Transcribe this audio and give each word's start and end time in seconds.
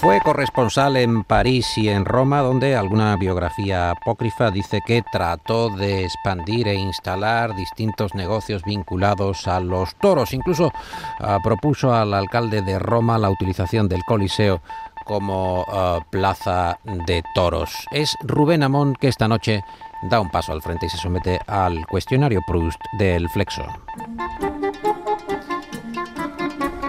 Fue 0.00 0.20
corresponsal 0.20 0.96
en 0.96 1.24
París 1.24 1.76
y 1.76 1.88
en 1.88 2.04
Roma, 2.04 2.40
donde 2.40 2.76
alguna 2.76 3.16
biografía 3.16 3.90
apócrifa 3.90 4.52
dice 4.52 4.80
que 4.86 5.02
trató 5.10 5.70
de 5.70 6.04
expandir 6.04 6.68
e 6.68 6.74
instalar 6.76 7.56
distintos 7.56 8.14
negocios 8.14 8.62
vinculados 8.62 9.48
a 9.48 9.58
los 9.58 9.96
toros. 9.96 10.32
Incluso 10.32 10.72
ah, 11.18 11.38
propuso 11.42 11.92
al 11.92 12.14
alcalde 12.14 12.62
de 12.62 12.78
Roma 12.78 13.18
la 13.18 13.28
utilización 13.28 13.88
del 13.88 14.04
Coliseo 14.04 14.62
como 15.04 15.64
ah, 15.68 15.98
plaza 16.10 16.78
de 16.84 17.24
toros. 17.34 17.74
Es 17.90 18.14
Rubén 18.22 18.62
Amón 18.62 18.94
que 18.94 19.08
esta 19.08 19.26
noche 19.26 19.64
da 20.10 20.20
un 20.20 20.30
paso 20.30 20.52
al 20.52 20.62
frente 20.62 20.86
y 20.86 20.90
se 20.90 20.96
somete 20.96 21.40
al 21.48 21.84
cuestionario 21.88 22.40
Proust 22.46 22.80
del 22.98 23.28
Flexo. 23.30 23.66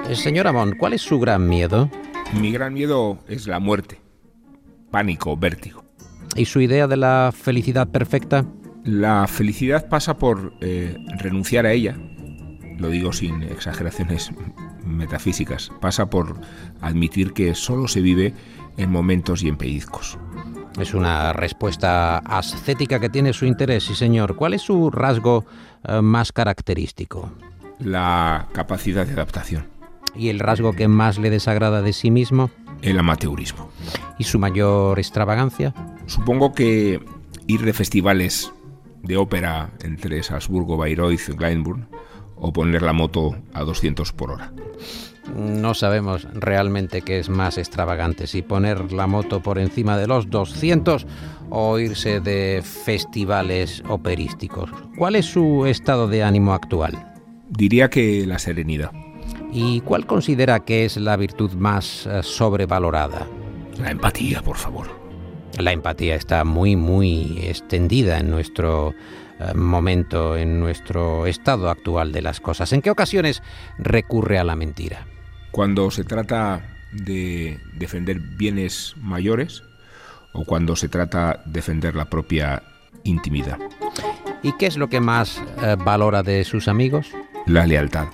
Eh, 0.07 0.15
señor 0.15 0.47
Amón, 0.47 0.75
¿cuál 0.77 0.93
es 0.93 1.01
su 1.01 1.19
gran 1.19 1.49
miedo? 1.49 1.89
Mi 2.33 2.51
gran 2.51 2.73
miedo 2.73 3.19
es 3.27 3.47
la 3.47 3.59
muerte. 3.59 4.01
Pánico, 4.91 5.35
vértigo. 5.37 5.83
¿Y 6.35 6.45
su 6.45 6.61
idea 6.61 6.87
de 6.87 6.97
la 6.97 7.31
felicidad 7.35 7.87
perfecta? 7.87 8.45
La 8.83 9.27
felicidad 9.27 9.89
pasa 9.89 10.17
por 10.17 10.53
eh, 10.61 10.95
renunciar 11.17 11.65
a 11.65 11.73
ella, 11.73 11.97
lo 12.77 12.89
digo 12.89 13.11
sin 13.11 13.43
exageraciones 13.43 14.31
metafísicas, 14.85 15.71
pasa 15.81 16.09
por 16.09 16.39
admitir 16.81 17.33
que 17.33 17.55
solo 17.55 17.87
se 17.87 18.01
vive 18.01 18.33
en 18.77 18.89
momentos 18.89 19.43
y 19.43 19.49
en 19.49 19.57
pellizcos. 19.57 20.17
Es 20.79 20.93
una 20.93 21.33
respuesta 21.33 22.19
ascética 22.19 22.99
que 22.99 23.09
tiene 23.09 23.33
su 23.33 23.45
interés, 23.45 23.83
sí 23.83 23.95
señor. 23.95 24.35
¿Cuál 24.35 24.53
es 24.53 24.61
su 24.61 24.89
rasgo 24.89 25.45
eh, 25.83 26.01
más 26.01 26.31
característico? 26.31 27.31
La 27.79 28.47
capacidad 28.53 29.05
de 29.05 29.13
adaptación. 29.13 29.78
¿Y 30.15 30.29
el 30.29 30.39
rasgo 30.39 30.73
que 30.73 30.87
más 30.87 31.17
le 31.17 31.29
desagrada 31.29 31.81
de 31.81 31.93
sí 31.93 32.11
mismo? 32.11 32.49
El 32.81 32.99
amateurismo. 32.99 33.69
¿Y 34.17 34.23
su 34.23 34.39
mayor 34.39 34.99
extravagancia? 34.99 35.73
Supongo 36.05 36.53
que 36.53 36.99
ir 37.47 37.61
de 37.61 37.73
festivales 37.73 38.51
de 39.03 39.17
ópera 39.17 39.71
entre 39.81 40.21
Salzburgo, 40.23 40.77
Bayreuth 40.77 41.29
y 41.29 41.33
Glyndebourne 41.33 41.87
o 42.35 42.53
poner 42.53 42.81
la 42.81 42.93
moto 42.93 43.35
a 43.53 43.63
200 43.63 44.13
por 44.13 44.31
hora. 44.31 44.53
No 45.35 45.73
sabemos 45.73 46.27
realmente 46.33 47.01
qué 47.01 47.19
es 47.19 47.29
más 47.29 47.57
extravagante, 47.57 48.27
si 48.27 48.41
poner 48.41 48.91
la 48.91 49.07
moto 49.07 49.41
por 49.41 49.59
encima 49.59 49.97
de 49.97 50.07
los 50.07 50.29
200 50.29 51.05
o 51.49 51.79
irse 51.79 52.19
de 52.19 52.61
festivales 52.63 53.83
operísticos. 53.87 54.71
¿Cuál 54.97 55.15
es 55.15 55.25
su 55.25 55.65
estado 55.65 56.07
de 56.07 56.23
ánimo 56.23 56.53
actual? 56.53 57.13
Diría 57.49 57.89
que 57.89 58.25
la 58.25 58.39
serenidad. 58.39 58.91
¿Y 59.51 59.81
cuál 59.81 60.05
considera 60.05 60.59
que 60.59 60.85
es 60.85 60.97
la 60.97 61.17
virtud 61.17 61.53
más 61.53 62.05
eh, 62.05 62.21
sobrevalorada? 62.21 63.27
La 63.81 63.91
empatía, 63.91 64.41
por 64.41 64.57
favor. 64.57 64.87
La 65.57 65.71
empatía 65.71 66.15
está 66.15 66.43
muy, 66.43 66.75
muy 66.75 67.39
extendida 67.41 68.19
en 68.19 68.29
nuestro 68.29 68.93
eh, 69.39 69.53
momento, 69.55 70.37
en 70.37 70.59
nuestro 70.59 71.25
estado 71.25 71.69
actual 71.69 72.11
de 72.11 72.21
las 72.21 72.39
cosas. 72.39 72.71
¿En 72.73 72.81
qué 72.81 72.91
ocasiones 72.91 73.41
recurre 73.77 74.37
a 74.37 74.43
la 74.43 74.55
mentira? 74.55 75.07
Cuando 75.51 75.89
se 75.89 76.03
trata 76.03 76.61
de 76.91 77.59
defender 77.73 78.19
bienes 78.19 78.93
mayores 78.97 79.63
o 80.33 80.45
cuando 80.45 80.75
se 80.75 80.89
trata 80.89 81.41
de 81.45 81.53
defender 81.53 81.95
la 81.95 82.05
propia 82.05 82.61
intimidad. 83.03 83.57
¿Y 84.43 84.53
qué 84.53 84.67
es 84.67 84.77
lo 84.77 84.89
que 84.89 84.99
más 84.99 85.41
eh, 85.63 85.75
valora 85.83 86.21
de 86.23 86.43
sus 86.43 86.67
amigos? 86.67 87.11
La 87.45 87.65
lealtad. 87.65 88.07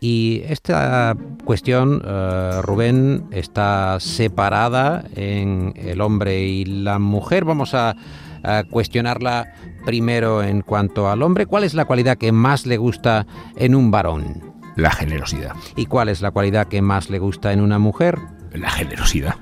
Y 0.00 0.42
esta 0.46 1.16
cuestión, 1.44 2.02
eh, 2.04 2.60
Rubén, 2.62 3.26
está 3.32 3.98
separada 3.98 5.04
en 5.16 5.74
el 5.76 6.00
hombre 6.00 6.40
y 6.42 6.64
la 6.64 6.98
mujer. 6.98 7.44
Vamos 7.44 7.74
a, 7.74 7.96
cuestionarla 8.70 9.52
primero 9.84 10.44
en 10.44 10.62
cuanto 10.62 11.10
al 11.10 11.22
hombre. 11.22 11.44
¿Cuál 11.46 11.64
es 11.64 11.74
la 11.74 11.86
cualidad 11.86 12.16
que 12.16 12.30
más 12.30 12.66
le 12.66 12.76
gusta 12.76 13.26
en 13.56 13.74
un 13.74 13.90
varón? 13.90 14.57
La 14.78 14.92
generosidad. 14.92 15.56
¿Y 15.74 15.86
cuál 15.86 16.08
es 16.08 16.20
la 16.20 16.30
cualidad 16.30 16.68
que 16.68 16.82
más 16.82 17.10
le 17.10 17.18
gusta 17.18 17.52
en 17.52 17.60
una 17.60 17.80
mujer? 17.80 18.16
La 18.52 18.70
generosidad. 18.70 19.34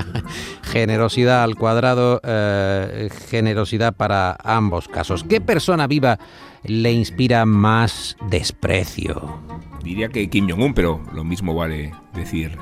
generosidad 0.62 1.42
al 1.42 1.54
cuadrado, 1.56 2.18
eh, 2.24 3.10
generosidad 3.28 3.94
para 3.94 4.38
ambos 4.42 4.88
casos. 4.88 5.22
¿Qué 5.22 5.42
persona 5.42 5.86
viva 5.86 6.18
le 6.62 6.92
inspira 6.92 7.44
más 7.44 8.16
desprecio? 8.30 9.38
Diría 9.82 10.08
que 10.08 10.30
Kim 10.30 10.48
Jong-un, 10.48 10.72
pero 10.72 11.04
lo 11.12 11.24
mismo 11.24 11.54
vale 11.54 11.92
decir 12.14 12.56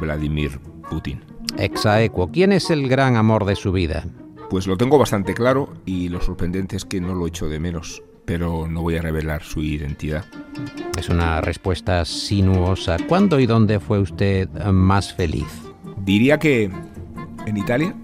Vladimir 0.00 0.60
Putin. 0.88 1.24
Exaequo, 1.58 2.30
¿quién 2.30 2.52
es 2.52 2.70
el 2.70 2.88
gran 2.88 3.16
amor 3.16 3.44
de 3.46 3.56
su 3.56 3.72
vida? 3.72 4.04
Pues 4.48 4.68
lo 4.68 4.76
tengo 4.76 4.96
bastante 4.96 5.34
claro 5.34 5.74
y 5.84 6.08
lo 6.08 6.20
sorprendente 6.20 6.76
es 6.76 6.84
que 6.84 7.00
no 7.00 7.16
lo 7.16 7.26
echo 7.26 7.48
de 7.48 7.58
menos, 7.58 8.04
pero 8.26 8.68
no 8.68 8.82
voy 8.82 8.96
a 8.96 9.02
revelar 9.02 9.42
su 9.42 9.60
identidad. 9.60 10.24
Es 10.98 11.08
una 11.08 11.40
respuesta 11.40 12.04
sinuosa. 12.04 12.96
¿Cuándo 13.08 13.38
y 13.40 13.46
dónde 13.46 13.80
fue 13.80 13.98
usted 14.00 14.48
más 14.72 15.14
feliz? 15.14 15.46
Diría 16.04 16.38
que 16.38 16.70
en 17.46 17.56
Italia, 17.56 17.94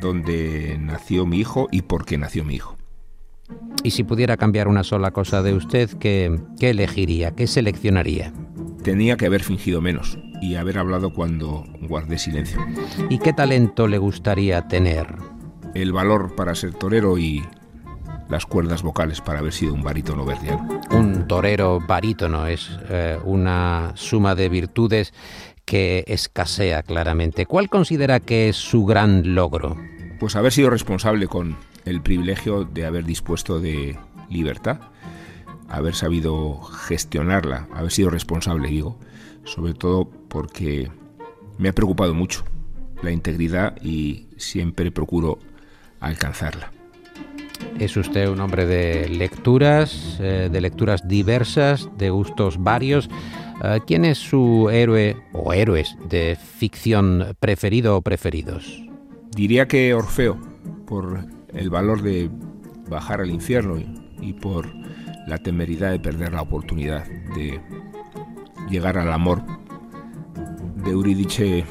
donde 0.00 0.76
nació 0.78 1.26
mi 1.26 1.38
hijo 1.38 1.68
y 1.70 1.82
por 1.82 2.04
qué 2.04 2.18
nació 2.18 2.44
mi 2.44 2.56
hijo. 2.56 2.76
Y 3.82 3.90
si 3.92 4.04
pudiera 4.04 4.36
cambiar 4.36 4.68
una 4.68 4.84
sola 4.84 5.12
cosa 5.12 5.42
de 5.42 5.54
usted, 5.54 5.90
¿qué, 5.98 6.38
elegiría? 6.60 7.30
¿Qué 7.32 7.46
seleccionaría? 7.46 8.32
Tenía 8.82 9.16
que 9.16 9.26
haber 9.26 9.42
fingido 9.42 9.80
menos 9.80 10.18
y 10.40 10.56
haber 10.56 10.78
hablado 10.78 11.12
cuando 11.12 11.64
guardé 11.82 12.18
silencio. 12.18 12.60
¿Y 13.08 13.18
qué 13.18 13.32
talento 13.32 13.86
le 13.86 13.98
gustaría 13.98 14.66
tener? 14.68 15.16
El 15.74 15.92
valor 15.92 16.34
para 16.34 16.54
ser 16.54 16.74
torero 16.74 17.18
y 17.18 17.42
las 18.28 18.46
cuerdas 18.46 18.82
vocales 18.82 19.20
para 19.20 19.38
haber 19.38 19.52
sido 19.52 19.74
un 19.74 19.82
barítono 19.82 20.24
verdiano. 20.24 20.80
Un 20.90 21.26
torero 21.26 21.80
barítono 21.80 22.46
es 22.46 22.70
eh, 22.88 23.18
una 23.24 23.92
suma 23.94 24.34
de 24.34 24.48
virtudes 24.48 25.14
que 25.64 26.04
escasea 26.06 26.82
claramente. 26.82 27.46
¿Cuál 27.46 27.68
considera 27.68 28.20
que 28.20 28.48
es 28.48 28.56
su 28.56 28.84
gran 28.84 29.34
logro? 29.34 29.76
Pues 30.18 30.36
haber 30.36 30.52
sido 30.52 30.70
responsable 30.70 31.26
con 31.26 31.56
el 31.84 32.02
privilegio 32.02 32.64
de 32.64 32.86
haber 32.86 33.04
dispuesto 33.04 33.60
de 33.60 33.98
libertad, 34.28 34.80
haber 35.68 35.94
sabido 35.94 36.60
gestionarla, 36.62 37.68
haber 37.74 37.90
sido 37.90 38.10
responsable, 38.10 38.68
digo, 38.68 38.98
sobre 39.44 39.74
todo 39.74 40.08
porque 40.28 40.90
me 41.58 41.68
ha 41.68 41.72
preocupado 41.74 42.14
mucho 42.14 42.44
la 43.02 43.10
integridad 43.10 43.76
y 43.82 44.26
siempre 44.36 44.90
procuro 44.90 45.38
alcanzarla. 46.00 46.72
Es 47.78 47.96
usted 47.96 48.28
un 48.28 48.40
hombre 48.40 48.66
de 48.66 49.08
lecturas, 49.08 50.18
eh, 50.20 50.48
de 50.50 50.60
lecturas 50.60 51.06
diversas, 51.06 51.88
de 51.96 52.10
gustos 52.10 52.62
varios. 52.62 53.08
Eh, 53.62 53.80
¿Quién 53.86 54.04
es 54.04 54.18
su 54.18 54.68
héroe 54.70 55.16
o 55.32 55.52
héroes 55.52 55.96
de 56.08 56.36
ficción 56.36 57.36
preferido 57.38 57.96
o 57.96 58.02
preferidos? 58.02 58.84
Diría 59.30 59.68
que 59.68 59.94
Orfeo, 59.94 60.36
por 60.86 61.24
el 61.54 61.70
valor 61.70 62.02
de 62.02 62.30
bajar 62.88 63.20
al 63.20 63.30
infierno 63.30 63.76
y, 64.20 64.32
por 64.32 64.68
la 65.28 65.38
temeridad 65.38 65.92
de 65.92 66.00
perder 66.00 66.32
la 66.32 66.42
oportunidad 66.42 67.06
de 67.36 67.60
llegar 68.68 68.98
al 68.98 69.12
amor 69.12 69.42
de 70.82 70.90
Eurídice 70.90 71.64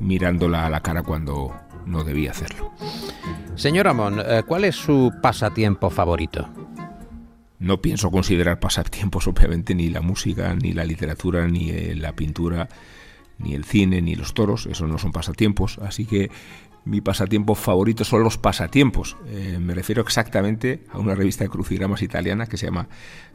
mirándola 0.00 0.66
a 0.66 0.70
la 0.70 0.80
cara 0.80 1.02
cuando 1.02 1.54
no 1.86 2.02
debía 2.02 2.32
hacerlo. 2.32 2.72
Señor 3.58 3.88
Amón, 3.88 4.22
eh, 4.24 4.44
¿cuál 4.46 4.64
es 4.64 4.76
su 4.76 5.12
pasatiempo 5.20 5.90
favorito? 5.90 6.48
No 7.58 7.82
pienso 7.82 8.08
considerar 8.08 8.60
pasatiempos, 8.60 9.26
obviamente, 9.26 9.74
ni 9.74 9.90
la 9.90 10.00
música, 10.00 10.54
ni 10.54 10.72
la 10.72 10.84
literatura, 10.84 11.48
ni 11.48 11.70
eh, 11.70 11.96
la 11.96 12.12
pintura, 12.12 12.68
ni 13.38 13.54
el 13.54 13.64
cine, 13.64 14.00
ni 14.00 14.14
los 14.14 14.32
toros. 14.32 14.66
Esos 14.66 14.88
no 14.88 14.96
son 14.96 15.10
pasatiempos. 15.10 15.80
Así 15.82 16.06
que 16.06 16.30
mi 16.84 17.00
pasatiempo 17.00 17.56
favorito 17.56 18.04
son 18.04 18.22
los 18.22 18.38
pasatiempos. 18.38 19.16
Eh, 19.26 19.58
me 19.60 19.74
refiero 19.74 20.02
exactamente 20.02 20.84
a 20.92 20.98
una 20.98 21.16
revista 21.16 21.42
de 21.42 21.50
crucigramas 21.50 22.02
italiana 22.02 22.46
que 22.46 22.58
se 22.58 22.66
llama 22.66 22.86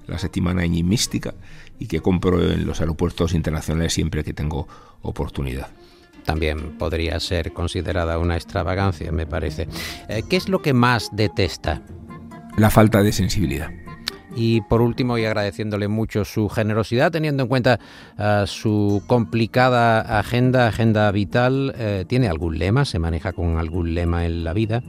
La 0.07 0.19
Settimana 0.19 0.61
Mística 0.65 1.33
y 1.79 1.87
que 1.87 1.99
compro 1.99 2.41
en 2.41 2.65
los 2.65 2.79
aeropuertos 2.79 3.33
internacionales 3.33 3.91
siempre 3.91 4.23
que 4.23 4.33
tengo 4.33 4.69
oportunidad. 5.01 5.67
También 6.23 6.77
podría 6.77 7.19
ser 7.19 7.53
considerada 7.53 8.17
una 8.19 8.35
extravagancia, 8.35 9.11
me 9.11 9.25
parece. 9.25 9.67
Eh, 10.09 10.23
¿Qué 10.29 10.37
es 10.37 10.49
lo 10.49 10.61
que 10.61 10.73
más 10.73 11.09
detesta? 11.13 11.81
La 12.57 12.69
falta 12.69 13.01
de 13.03 13.11
sensibilidad. 13.11 13.69
Y 14.35 14.61
por 14.61 14.81
último, 14.81 15.17
y 15.17 15.25
agradeciéndole 15.25 15.87
mucho 15.87 16.25
su 16.25 16.49
generosidad, 16.49 17.11
teniendo 17.11 17.43
en 17.43 17.49
cuenta 17.49 17.79
eh, 18.17 18.43
su 18.47 19.03
complicada 19.07 20.19
agenda, 20.19 20.67
agenda 20.67 21.11
vital, 21.11 21.73
eh, 21.77 22.05
¿tiene 22.07 22.27
algún 22.27 22.57
lema? 22.57 22.85
¿Se 22.85 22.99
maneja 22.99 23.33
con 23.33 23.57
algún 23.57 23.93
lema 23.93 24.25
en 24.25 24.43
la 24.43 24.53
vida? 24.53 24.81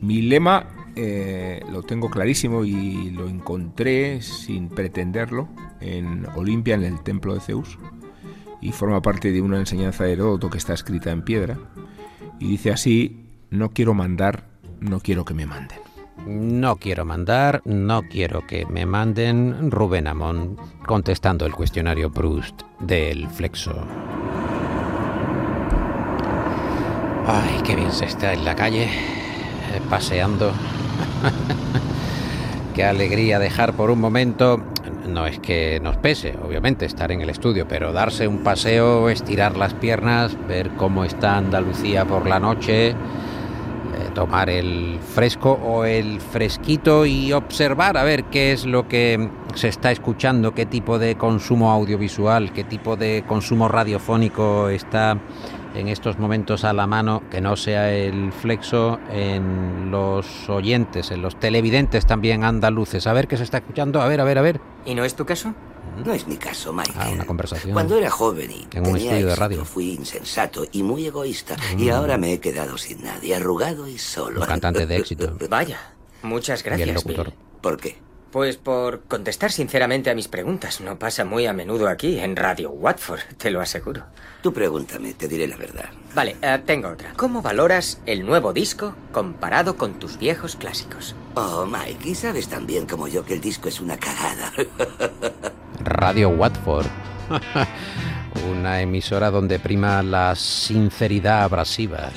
Mi 0.00 0.22
lema 0.22 0.66
eh, 0.96 1.60
lo 1.70 1.82
tengo 1.82 2.10
clarísimo 2.10 2.64
y 2.64 3.10
lo 3.10 3.28
encontré 3.28 4.22
sin 4.22 4.68
pretenderlo 4.68 5.48
en 5.80 6.26
Olimpia, 6.34 6.74
en 6.74 6.84
el 6.84 7.02
templo 7.02 7.34
de 7.34 7.40
Zeus. 7.40 7.78
Y 8.60 8.72
forma 8.72 9.02
parte 9.02 9.32
de 9.32 9.40
una 9.40 9.58
enseñanza 9.58 10.04
de 10.04 10.12
Heródoto 10.12 10.50
que 10.50 10.58
está 10.58 10.74
escrita 10.74 11.10
en 11.10 11.22
piedra. 11.22 11.58
Y 12.38 12.48
dice 12.48 12.70
así, 12.70 13.26
no 13.50 13.70
quiero 13.70 13.94
mandar, 13.94 14.44
no 14.80 15.00
quiero 15.00 15.24
que 15.24 15.34
me 15.34 15.46
manden. 15.46 15.78
No 16.26 16.76
quiero 16.76 17.04
mandar, 17.04 17.62
no 17.64 18.02
quiero 18.02 18.46
que 18.46 18.66
me 18.66 18.84
manden 18.84 19.70
Rubén 19.70 20.06
Amón, 20.06 20.56
contestando 20.86 21.46
el 21.46 21.54
cuestionario 21.54 22.12
Proust 22.12 22.62
del 22.80 23.28
Flexo. 23.28 23.74
Ay, 27.26 27.60
qué 27.64 27.74
bien 27.74 27.92
se 27.92 28.04
está 28.04 28.34
en 28.34 28.44
la 28.44 28.54
calle, 28.54 28.84
eh, 28.84 29.80
paseando. 29.88 30.52
qué 32.74 32.84
alegría 32.84 33.38
dejar 33.38 33.74
por 33.74 33.90
un 33.90 34.00
momento, 34.00 34.62
no 35.10 35.26
es 35.26 35.38
que 35.38 35.80
nos 35.80 35.96
pese, 35.96 36.34
obviamente, 36.42 36.86
estar 36.86 37.12
en 37.12 37.20
el 37.20 37.30
estudio, 37.30 37.66
pero 37.68 37.92
darse 37.92 38.26
un 38.26 38.38
paseo, 38.38 39.08
estirar 39.08 39.56
las 39.56 39.74
piernas, 39.74 40.36
ver 40.48 40.70
cómo 40.70 41.04
está 41.04 41.36
Andalucía 41.36 42.04
por 42.04 42.26
la 42.26 42.40
noche 42.40 42.94
tomar 44.10 44.50
el 44.50 44.98
fresco 45.00 45.52
o 45.52 45.84
el 45.84 46.20
fresquito 46.20 47.06
y 47.06 47.32
observar 47.32 47.96
a 47.96 48.04
ver 48.04 48.24
qué 48.24 48.52
es 48.52 48.66
lo 48.66 48.88
que 48.88 49.30
se 49.54 49.68
está 49.68 49.90
escuchando, 49.90 50.54
qué 50.54 50.66
tipo 50.66 50.98
de 50.98 51.16
consumo 51.16 51.70
audiovisual, 51.70 52.52
qué 52.52 52.64
tipo 52.64 52.96
de 52.96 53.24
consumo 53.26 53.68
radiofónico 53.68 54.68
está 54.68 55.18
en 55.74 55.88
estos 55.88 56.18
momentos 56.18 56.64
a 56.64 56.72
la 56.72 56.86
mano, 56.86 57.22
que 57.30 57.40
no 57.40 57.56
sea 57.56 57.92
el 57.92 58.32
flexo 58.32 58.98
en 59.12 59.90
los 59.90 60.48
oyentes, 60.48 61.10
en 61.10 61.22
los 61.22 61.38
televidentes 61.38 62.06
también 62.06 62.44
andaluces. 62.44 63.06
A 63.06 63.12
ver 63.12 63.28
qué 63.28 63.36
se 63.36 63.44
está 63.44 63.58
escuchando, 63.58 64.00
a 64.02 64.08
ver, 64.08 64.20
a 64.20 64.24
ver, 64.24 64.38
a 64.38 64.42
ver. 64.42 64.60
¿Y 64.84 64.94
no 64.94 65.04
es 65.04 65.14
tu 65.14 65.24
caso? 65.24 65.54
No 66.04 66.12
es 66.12 66.26
mi 66.26 66.36
caso, 66.36 66.72
Mike. 66.72 66.92
Ah, 66.96 67.10
una 67.12 67.24
conversación. 67.24 67.72
Cuando 67.72 67.96
era 67.98 68.10
joven 68.10 68.50
y 68.50 68.66
en 68.76 68.86
un 68.86 68.92
tenía 68.94 69.10
estudio 69.12 69.26
de 69.28 69.36
radio. 69.36 69.64
fui 69.64 69.92
insensato 69.94 70.64
y 70.72 70.82
muy 70.82 71.06
egoísta. 71.06 71.56
Y 71.76 71.88
ahora 71.90 72.16
me 72.16 72.32
he 72.32 72.40
quedado 72.40 72.78
sin 72.78 73.02
nadie, 73.02 73.34
arrugado 73.34 73.86
y 73.88 73.98
solo. 73.98 74.40
Un 74.40 74.46
cantante 74.46 74.86
de 74.86 74.96
éxito. 74.98 75.36
Vaya, 75.48 75.78
muchas 76.22 76.60
Y 76.60 76.64
gracias. 76.64 76.88
el 76.88 76.94
locutor. 76.94 77.26
Bill. 77.26 77.34
¿Por 77.60 77.76
qué? 77.76 77.96
Pues 78.30 78.56
por 78.56 79.00
contestar 79.02 79.50
sinceramente 79.50 80.08
a 80.08 80.14
mis 80.14 80.28
preguntas. 80.28 80.80
No 80.80 80.98
pasa 80.98 81.24
muy 81.24 81.46
a 81.46 81.52
menudo 81.52 81.88
aquí, 81.88 82.18
en 82.20 82.36
Radio 82.36 82.70
Watford, 82.70 83.20
te 83.38 83.50
lo 83.50 83.60
aseguro. 83.60 84.04
Tú 84.42 84.52
pregúntame, 84.52 85.14
te 85.14 85.28
diré 85.28 85.48
la 85.48 85.56
verdad. 85.56 85.90
Vale, 86.14 86.36
eh, 86.40 86.60
tengo 86.64 86.88
otra. 86.88 87.12
¿Cómo 87.16 87.42
valoras 87.42 88.00
el 88.06 88.24
nuevo 88.24 88.52
disco 88.52 88.94
comparado 89.12 89.76
con 89.76 89.98
tus 89.98 90.18
viejos 90.18 90.56
clásicos? 90.56 91.14
Oh, 91.34 91.66
Mike, 91.66 92.08
y 92.08 92.14
sabes 92.14 92.48
tan 92.48 92.66
bien 92.66 92.86
como 92.86 93.08
yo 93.08 93.24
que 93.24 93.34
el 93.34 93.40
disco 93.40 93.68
es 93.68 93.80
una 93.80 93.96
cagada. 93.96 94.52
Radio 95.80 96.30
Watford. 96.30 96.86
Una 98.48 98.80
emisora 98.80 99.30
donde 99.30 99.58
prima 99.58 100.02
la 100.02 100.34
sinceridad 100.36 101.42
abrasiva. 101.42 102.10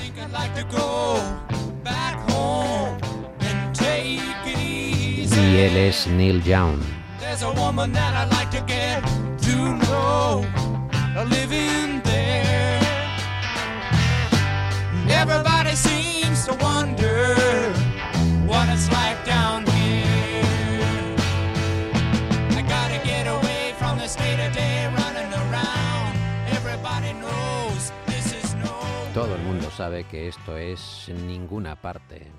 Y 5.44 5.58
él 5.58 5.76
es 5.76 6.06
Neil 6.06 6.42
Young. 6.42 6.80
There's 7.20 7.42
a 7.42 7.52
woman 7.52 7.92
that 7.92 8.14
I'd 8.14 8.32
like 8.32 8.50
to 8.50 8.64
get 8.66 9.02
to 9.42 9.76
know, 9.84 10.42
living 11.28 12.00
there. 12.02 12.80
Everybody 15.06 15.76
seems 15.76 16.46
to 16.46 16.54
wonder 16.64 17.36
what 18.46 18.68
it's 18.70 18.90
like 18.90 19.22
down 19.26 19.66
here. 19.66 21.14
I 22.56 22.62
gotta 22.62 22.98
get 23.04 23.26
away 23.26 23.74
from 23.78 23.98
the 23.98 24.08
state 24.08 24.40
of 24.40 24.52
day 24.54 24.86
running 24.96 25.30
around. 25.30 26.16
Everybody 26.56 27.12
knows 27.20 27.92
this 28.06 28.32
is 28.32 28.54
no. 28.54 28.72
Todo 29.12 29.34
el 29.34 29.42
mundo 29.42 29.70
sabe 29.70 30.04
que 30.04 30.26
esto 30.28 30.56
es 30.56 31.10
ninguna 31.26 31.76
parte. 31.76 32.32